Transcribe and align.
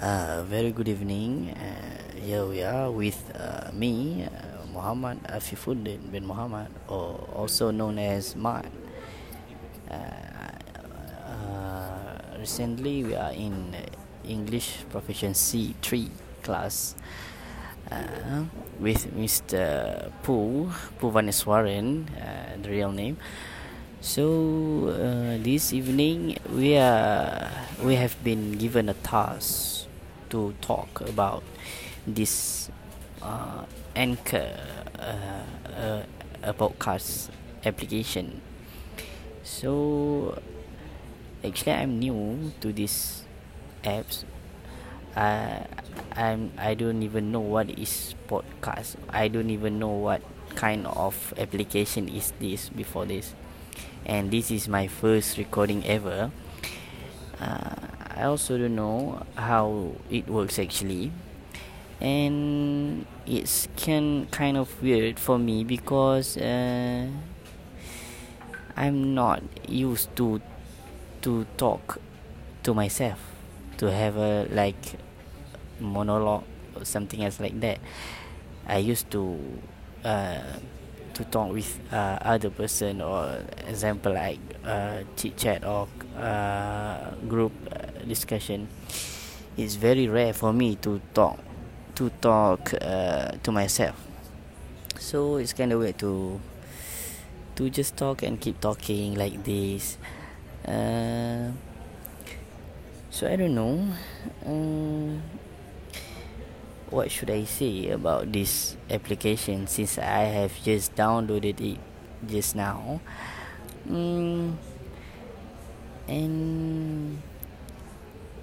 Uh, 0.00 0.40
very 0.48 0.72
good 0.72 0.88
evening. 0.88 1.52
Uh, 1.52 2.16
here 2.24 2.48
we 2.48 2.64
are 2.64 2.88
with 2.88 3.20
uh, 3.36 3.68
me, 3.76 4.24
uh, 4.24 4.64
Muhammad 4.72 5.20
Afifuddin 5.28 6.00
bin 6.08 6.24
Muhammad, 6.24 6.72
or 6.88 7.20
also 7.36 7.68
known 7.68 8.00
as 8.00 8.32
Mat. 8.32 8.64
Uh, 9.92 10.00
uh, 11.28 12.16
recently, 12.40 13.04
we 13.04 13.12
are 13.12 13.36
in 13.36 13.76
English 14.24 14.88
Proficiency 14.88 15.76
3 15.84 16.08
class 16.40 16.96
with 18.80 19.04
Mr. 19.12 20.08
Poo, 20.24 20.72
Puvaneswaran, 20.96 22.08
uh, 22.16 22.56
the 22.56 22.70
real 22.72 22.88
name. 22.88 23.20
So 24.00 24.96
this 25.44 25.76
evening 25.76 26.40
we 26.48 26.80
are 26.80 27.52
we 27.84 28.00
have 28.00 28.16
been 28.24 28.56
given 28.56 28.88
a 28.88 28.96
task 29.04 29.89
to 30.30 30.54
talk 30.60 31.00
about 31.02 31.42
this 32.06 32.70
uh, 33.22 33.64
anchor 33.96 34.48
uh, 34.98 35.44
uh, 35.76 36.02
a 36.42 36.52
podcast 36.54 37.30
application. 37.64 38.40
So 39.42 40.38
actually 41.44 41.72
I'm 41.72 41.98
new 41.98 42.52
to 42.60 42.72
this 42.72 43.24
apps. 43.84 44.24
Uh, 45.16 45.64
I'm 46.14 46.52
I 46.58 46.74
don't 46.74 47.02
even 47.02 47.32
know 47.32 47.40
what 47.42 47.70
is 47.78 48.14
podcast. 48.28 48.96
I 49.10 49.28
don't 49.28 49.50
even 49.50 49.78
know 49.78 49.90
what 49.92 50.22
kind 50.54 50.86
of 50.86 51.14
application 51.38 52.08
is 52.08 52.32
this 52.40 52.68
before 52.70 53.06
this 53.06 53.34
and 54.06 54.30
this 54.30 54.50
is 54.50 54.68
my 54.68 54.86
first 54.88 55.38
recording 55.38 55.84
ever 55.86 56.30
uh, 57.40 57.79
I 58.20 58.24
also 58.24 58.58
don't 58.58 58.76
know 58.76 59.24
how 59.34 59.92
it 60.10 60.28
works 60.28 60.58
actually. 60.58 61.10
And 62.00 63.06
it's 63.26 63.66
can 63.76 64.26
kind 64.30 64.58
of 64.58 64.68
weird 64.82 65.18
for 65.18 65.38
me 65.38 65.64
because 65.64 66.36
uh, 66.36 67.08
I'm 68.76 69.14
not 69.14 69.42
used 69.68 70.14
to 70.16 70.42
to 71.22 71.46
talk 71.56 71.98
to 72.64 72.74
myself 72.74 73.18
to 73.78 73.90
have 73.90 74.16
a 74.16 74.46
like 74.52 75.00
monologue 75.80 76.44
or 76.76 76.84
something 76.84 77.24
else 77.24 77.40
like 77.40 77.58
that. 77.60 77.78
I 78.68 78.78
used 78.78 79.10
to 79.12 79.40
uh, 80.04 80.60
to 81.14 81.24
talk 81.24 81.52
with 81.52 81.80
uh, 81.92 82.18
other 82.20 82.50
person 82.50 83.00
or 83.00 83.44
example 83.66 84.12
like 84.12 84.40
uh, 84.64 85.04
chit 85.16 85.36
chat 85.36 85.64
or 85.64 85.88
uh, 86.16 87.10
group 87.28 87.52
discussion 88.06 88.68
it's 89.56 89.74
very 89.74 90.08
rare 90.08 90.32
for 90.32 90.52
me 90.52 90.76
to 90.76 91.00
talk 91.12 91.38
to 91.94 92.08
talk 92.20 92.72
uh, 92.80 93.32
to 93.42 93.52
myself. 93.52 93.96
So 94.98 95.36
it's 95.36 95.52
kind 95.52 95.72
of 95.72 95.80
weird 95.80 95.98
to 96.00 96.40
to 97.56 97.68
just 97.68 97.96
talk 97.96 98.22
and 98.22 98.40
keep 98.40 98.60
talking 98.60 99.14
like 99.14 99.42
this. 99.44 99.98
Uh, 100.64 101.52
so 103.10 103.26
I 103.26 103.36
don't 103.36 103.54
know. 103.54 103.84
Um, 104.46 105.22
what 106.88 107.10
should 107.10 107.30
I 107.30 107.44
say 107.44 107.90
about 107.90 108.32
this 108.32 108.76
application 108.88 109.66
since 109.66 109.98
I 109.98 110.30
have 110.40 110.56
just 110.62 110.94
downloaded 110.94 111.60
it 111.60 111.78
just 112.26 112.56
now? 112.56 113.00
Mm, 113.88 114.56
and 116.08 117.22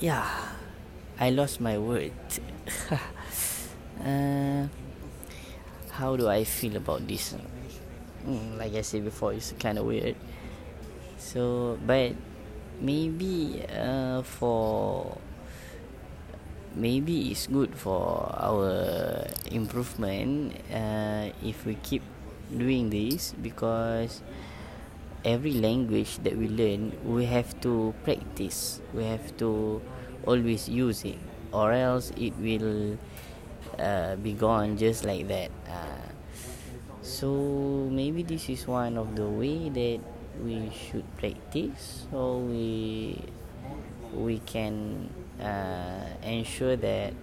yeah 0.00 0.26
I 1.20 1.30
lost 1.30 1.60
my 1.60 1.78
word. 1.78 2.12
Uh, 4.00 4.64
how 5.92 6.16
do 6.16 6.24
I 6.26 6.44
feel 6.44 6.76
about 6.76 7.06
this? 7.06 7.36
Mm, 8.26 8.56
like 8.56 8.72
I 8.72 8.80
said 8.80 9.04
before 9.04 9.34
it's 9.34 9.52
kind 9.60 9.76
of 9.76 9.84
weird. 9.84 10.16
So 11.18 11.76
but 11.84 12.16
maybe 12.80 13.60
uh, 13.68 14.22
for 14.22 15.18
maybe 16.74 17.30
it's 17.30 17.46
good 17.46 17.74
for 17.74 18.32
our 18.40 19.26
improvement 19.50 20.54
uh, 20.72 21.28
if 21.44 21.66
we 21.66 21.74
keep 21.82 22.02
doing 22.56 22.88
this 22.90 23.34
because 23.42 24.22
every 25.24 25.52
language 25.52 26.18
that 26.24 26.36
we 26.36 26.48
learn 26.48 26.92
we 27.04 27.24
have 27.26 27.52
to 27.60 27.94
practice 28.04 28.80
we 28.94 29.04
have 29.04 29.36
to 29.36 29.80
always 30.26 30.68
use 30.68 31.04
it 31.04 31.18
or 31.52 31.72
else 31.72 32.12
it 32.16 32.32
will 32.38 32.96
uh, 33.78 34.16
be 34.16 34.32
gone 34.32 34.76
just 34.76 35.04
like 35.04 35.28
that. 35.28 35.50
Uh, 35.68 36.08
so 37.02 37.88
maybe 37.90 38.22
this 38.22 38.48
is 38.48 38.66
one 38.66 38.96
of 38.96 39.16
the 39.16 39.26
way 39.26 39.68
that 39.70 40.00
we 40.42 40.70
should 40.72 41.04
practice 41.16 42.06
so 42.10 42.38
we 42.38 43.18
we 44.14 44.38
can 44.40 45.08
uh, 45.40 46.06
ensure 46.22 46.76
that 46.76 47.14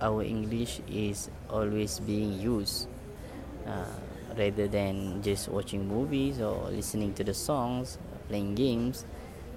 our 0.00 0.22
English 0.22 0.80
is 0.88 1.30
always 1.48 2.00
being 2.00 2.40
used. 2.40 2.88
Uh, 3.66 3.84
rather 4.36 4.68
than 4.68 5.22
just 5.22 5.48
watching 5.48 5.88
movies 5.88 6.40
or 6.40 6.70
listening 6.70 7.14
to 7.14 7.24
the 7.24 7.34
songs, 7.34 7.98
playing 8.28 8.54
games. 8.54 9.04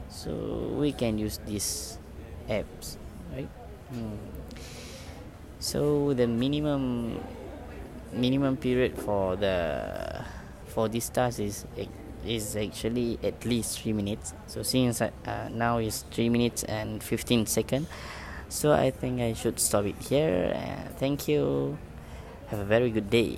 So 0.10 0.32
we 0.78 0.92
can 0.94 1.18
use 1.18 1.40
these 1.46 1.98
apps, 2.50 2.98
right? 3.34 3.50
Hmm. 3.92 4.16
So 5.60 6.14
the 6.14 6.28
minimum 6.28 7.20
minimum 8.14 8.56
period 8.58 8.98
for 8.98 9.36
the 9.36 10.24
for 10.68 10.88
this 10.88 11.10
task 11.10 11.40
is 11.40 11.66
is 12.26 12.56
actually 12.56 13.20
at 13.24 13.46
least 13.46 13.80
three 13.80 13.94
minutes 13.94 14.34
so 14.48 14.64
since 14.64 15.02
uh, 15.02 15.12
now 15.52 15.78
is 15.78 16.04
three 16.12 16.30
minutes 16.30 16.64
and 16.64 17.02
15 17.02 17.46
seconds 17.46 17.88
so 18.50 18.74
i 18.74 18.92
think 18.92 19.22
i 19.22 19.34
should 19.34 19.60
stop 19.60 19.86
it 19.86 19.96
here 20.10 20.52
uh, 20.56 20.90
thank 20.98 21.28
you 21.28 21.78
have 22.48 22.60
a 22.60 22.66
very 22.66 22.90
good 22.90 23.10
day 23.10 23.38